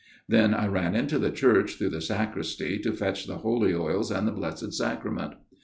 [0.27, 4.27] "Then I ran into the church through the sacristy to 'fetch the holy oils and
[4.27, 5.33] the Blessed Sacrament.